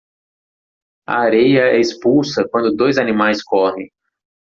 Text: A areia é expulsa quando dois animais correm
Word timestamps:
A 1.07 1.19
areia 1.19 1.67
é 1.75 1.79
expulsa 1.79 2.43
quando 2.49 2.75
dois 2.75 2.97
animais 2.97 3.43
correm 3.43 3.87